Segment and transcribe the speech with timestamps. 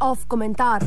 [0.00, 0.80] Off komentar.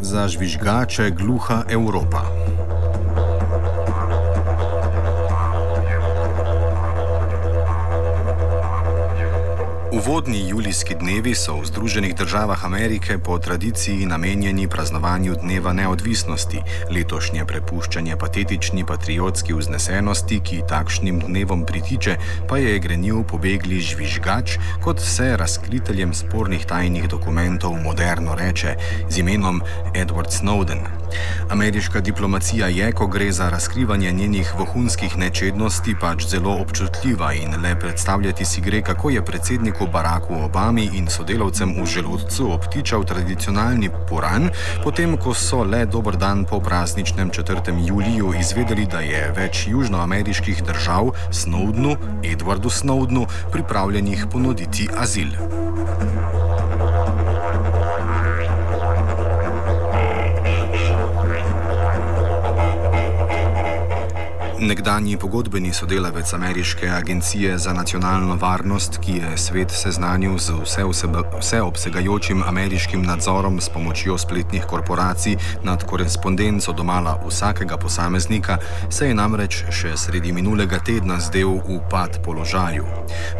[0.00, 2.37] Za žvižgače gluha Evropa.
[9.92, 17.46] Uvodni julijski dnevi so v Združenih državah Amerike po tradiciji namenjeni praznovanju Dneva neodvisnosti, letošnje
[17.46, 22.18] prepuščanje patetični patriotski vznesenosti, ki takšnim dnevom pritiče,
[22.48, 28.76] pa je grenil pobegli žvižgač, kot se razkriteljem spornih tajnih dokumentov moderno reče,
[29.08, 29.62] z imenom
[29.94, 30.97] Edward Snowden.
[31.48, 37.74] Ameriška diplomacija je, ko gre za razkrivanje njenih vohunskih nečednosti, pač zelo občutljiva in le
[37.80, 44.50] predstavljati si gre, kako je predsedniku Baracku Obami in sodelavcem v želodcu obtičal tradicionalni puran,
[44.84, 47.88] potem ko so le dober dan po prazničnem 4.
[47.88, 55.32] juliju izvedeli, da je več južnoameriških držav Snowdenu, Edwardu Snowdenu, pripravljenih ponuditi azil.
[64.68, 70.52] Nekdanji pogodbeni sodelavec Ameriške agencije za nacionalno varnost, ki je svet seznanil z
[71.40, 78.58] vseobsegajočim ameriškim nadzorom s pomočjo spletnih korporacij nad korespondenco domala vsakega posameznika,
[78.90, 82.84] se je namreč še sredi minulega tedna zdel v pad položaju.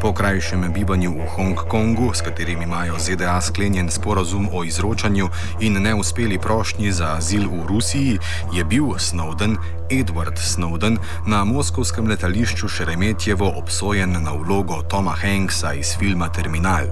[0.00, 5.28] Po krajšem bivanju v Hongkongu, s katerim imajo ZDA sklenjen sporozum o izročanju
[5.60, 8.18] in neuspeli prošnji za azil v Rusiji,
[8.52, 9.56] je bil Snowden,
[9.90, 16.86] Edward Snowden, na moskovskem letališču Šeremetjevo obsojen na vlogo Toma Hanksa iz filma Terminal.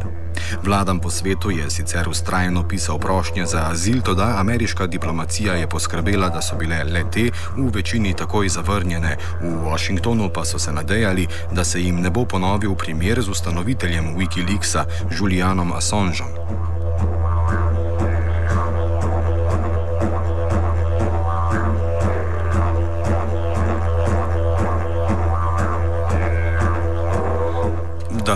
[0.63, 6.29] Vladam po svetu je sicer ustrajno pisal prošnje za azil, tudi ameriška diplomacija je poskrbela,
[6.29, 11.27] da so bile le te v večini takoj zavrnjene, v Washingtonu pa so se nadejali,
[11.53, 14.85] da se jim ne bo ponovil primer z ustanoviteljem Wikileaksa
[15.19, 16.76] Julianom Assangeom.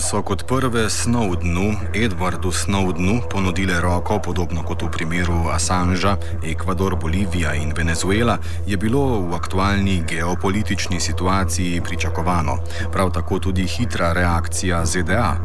[0.01, 6.97] Da so kot prve Snowdenu, Edwardu Snowdenu, ponudile roko, podobno kot v primeru Assangea, Ekvador,
[6.97, 12.57] Bolivija in Venezuela, je bilo v aktualni geopolitični situaciji pričakovano.
[12.93, 15.37] Prav tako tudi hitra reakcija ZDA.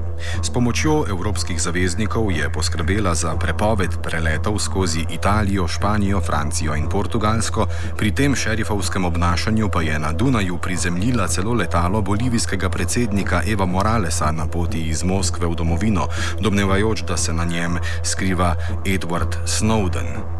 [0.43, 7.67] S pomočjo evropskih zaveznikov je poskrbela za prepoved preletov skozi Italijo, Španijo, Francijo in Portugalsko,
[7.97, 14.31] pri tem šerifovskem obnašanju pa je na Dunaju prizemljila celo letalo bolivijskega predsednika Eva Moralesa
[14.31, 16.07] na poti iz Moskve v domovino,
[16.39, 18.55] domnevajoč, da se na njem skriva
[18.85, 20.34] Edward Snowden.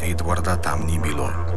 [0.00, 1.51] Edwarda tam ni bilo.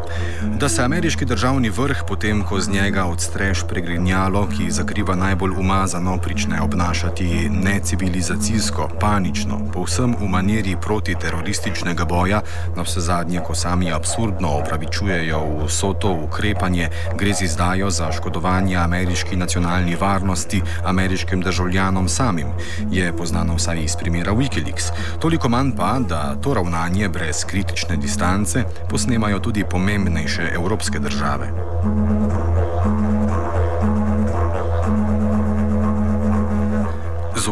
[0.60, 6.18] Da se ameriški državni vrh, potem ko z njega odstreš pregrinjalo, ki zakriva najbolj umazano,
[6.18, 12.42] prične obnašati necivilizacijsko, panično, povsem v maniri protiterorističnega boja,
[12.76, 18.78] na vse zadnje, ko sami absurdno opravičujejo vso to ukrepanje, gre z izdajo za škodovanje
[18.78, 22.48] ameriški nacionalni varnosti, ameriškim državljanom samim,
[22.92, 24.92] je poznano vsaj iz primera Wikileaks.
[25.20, 31.48] Toliko manj pa, da to ravnanje brez kritične distance posnemajo tudi pomembne najpomembnejše evropske države.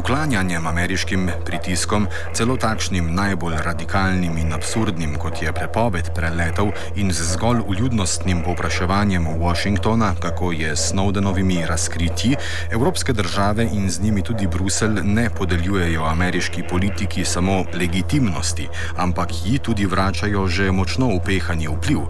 [0.03, 7.23] Uklanjanjem ameriškim pritiskom, celo takšnim najbolj radikalnim in absurdnim, kot je prepoved preletov, in z
[7.31, 12.35] zgolj uljudnostnim povpraševanjem Washingtona, kako je s Snowdenovimi razkritji,
[12.71, 19.59] evropske države in z njimi tudi Bruselj ne podeljujejo ameriški politiki samo legitimnosti, ampak ji
[19.59, 22.03] tudi vračajo že močno upehani vpliv.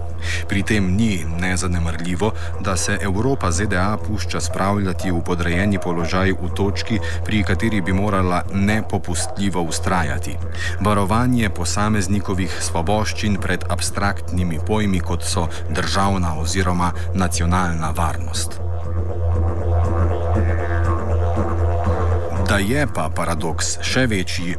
[0.49, 6.99] Pri tem ni nezanemrljivo, da se Evropa ZDA pušča spravljati v podrejeni položaj v točki,
[7.25, 10.38] pri kateri bi morala nepopustljivo ustrajati.
[10.82, 18.62] Varovanje posameznikovih svoboščin pred abstraktnimi pojmi, kot so državna oziroma nacionalna varnost.
[22.53, 24.53] Da je pa paradoks še večji.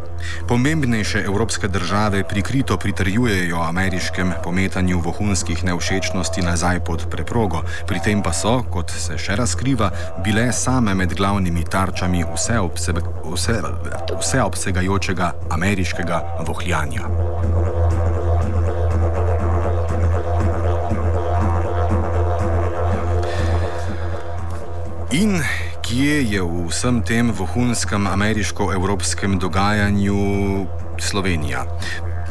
[0.51, 8.33] Pomembnejše evropske države prikrito pritrjujejo ameriškem pometanju vohunskih nevšečnosti nazaj pod preprogo, pri tem pa
[8.35, 9.91] so, kot se še razkriva,
[10.27, 17.07] bile same med glavnimi tarčami vseobsegajočega vse ameriškega vohljanja.
[25.15, 25.39] In
[25.95, 30.67] kje je v vsem tem vohunskem ameriško-evropskem dogajanju
[30.99, 31.63] Slovenija?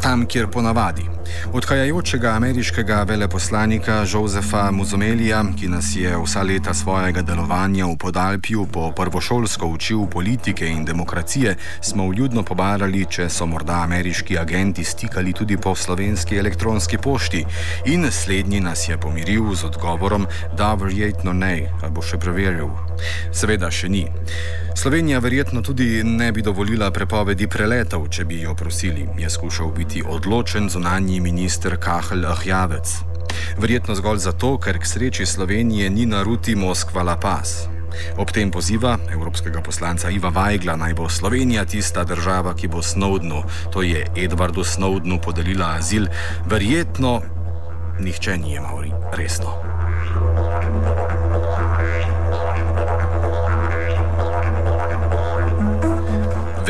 [0.03, 1.12] Tam, kjer ponavadi.
[1.53, 8.91] Odhajajočega ameriškega veleposlanika Josefa Muzomelija, ki nas je vsa leta svojega delovanja v Podalpju po
[8.91, 15.57] prvošolsko učil politike in demokracije, smo vljudno pobarali, če so morda ameriški agenti stikali tudi
[15.57, 17.45] po slovenski elektronski pošti.
[17.85, 20.27] In slednji nas je pomiril z odgovorom,
[20.57, 22.69] da verjetno ne, a bo še preveril.
[23.31, 24.07] Seveda še ni.
[24.75, 29.05] Slovenija verjetno tudi ne bi dovolila prepovedi preletov, če bi jo prosili.
[29.17, 32.91] Je skušal biti odločen zunanji minister Kahl Ahjavec.
[33.57, 37.71] Verjetno zgolj zato, ker k sreči Slovenije ni na ruti Moskva-La Paz.
[38.17, 43.43] Ob tem poziva evropskega poslanca Iva Vajgla naj bo Slovenija tista država, ki bo Snowdenu,
[43.71, 46.09] to je Edwardu Snowdenu, podelila azil,
[46.49, 47.21] verjetno
[47.99, 49.82] nihče ni imel resno.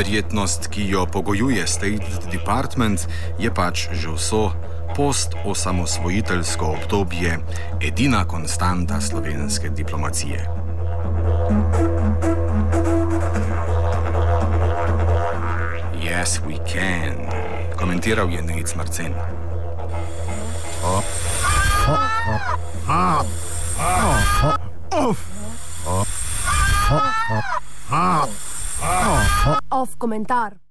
[0.03, 3.07] Verjetnost, ki jo pogojuje State Department,
[3.39, 4.51] je pač že vso
[4.99, 7.39] post-osamosvojiteljsko obdobje
[7.79, 10.43] edina konstanta slovenske diplomacije.
[16.03, 17.15] Yes, we can,
[17.79, 19.15] komentiral je Nec Marcen.
[29.71, 30.57] Off komentar.